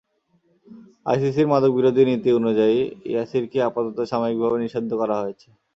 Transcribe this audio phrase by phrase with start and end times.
[1.05, 2.77] আইসিসির মাদক বিরোধী নীতি অনুযায়ী,
[3.11, 5.47] ইয়াসিরকে আপাতত সাময়িক ভাবে নিষিদ্ধ করা হয়েছে।